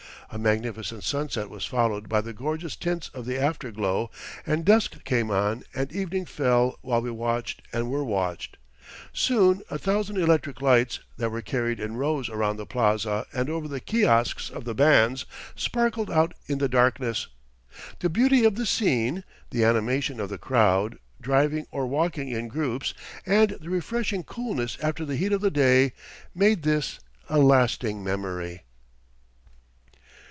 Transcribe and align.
A 0.33 0.39
magnificent 0.39 1.03
sunset 1.03 1.49
was 1.49 1.65
followed 1.65 2.07
by 2.07 2.21
the 2.21 2.31
gorgeous 2.31 2.77
tints 2.77 3.09
of 3.09 3.25
the 3.25 3.37
afterglow, 3.37 4.09
and 4.47 4.63
dusk 4.63 5.03
came 5.03 5.29
on 5.29 5.65
and 5.75 5.91
evening 5.91 6.23
fell 6.25 6.79
while 6.81 7.01
we 7.01 7.11
watched 7.11 7.61
and 7.73 7.91
were 7.91 8.01
watched. 8.05 8.55
Soon 9.11 9.61
a 9.69 9.77
thousand 9.77 10.15
electric 10.17 10.61
lights, 10.61 11.01
that 11.17 11.31
were 11.31 11.41
carried 11.41 11.81
in 11.81 11.97
rows 11.97 12.29
around 12.29 12.55
the 12.55 12.65
plaza 12.65 13.25
and 13.33 13.49
over 13.49 13.67
the 13.67 13.81
kiosks 13.81 14.49
of 14.49 14.63
the 14.63 14.73
bands, 14.73 15.25
sparkled 15.53 16.09
out 16.09 16.33
in 16.47 16.59
the 16.59 16.69
darkness. 16.69 17.27
The 17.99 18.07
beauty 18.07 18.45
of 18.45 18.55
the 18.55 18.65
scene, 18.65 19.25
the 19.49 19.65
animation 19.65 20.21
of 20.21 20.29
the 20.29 20.37
crowd, 20.37 20.97
driving 21.19 21.65
or 21.71 21.85
walking 21.87 22.29
in 22.29 22.47
groups, 22.47 22.93
and 23.25 23.49
the 23.59 23.69
refreshing 23.69 24.23
coolness 24.23 24.77
after 24.81 25.03
the 25.03 25.17
heat 25.17 25.33
of 25.33 25.41
the 25.41 25.51
day, 25.51 25.91
made 26.33 26.63
this 26.63 27.01
a 27.27 27.37
lasting 27.39 28.01
memory. 28.01 28.61